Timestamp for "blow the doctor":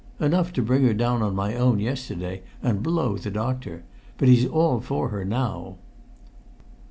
2.81-3.83